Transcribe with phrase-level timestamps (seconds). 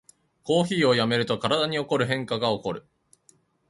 [0.41, 2.87] コーヒーをやめると体に起こる変化がおこる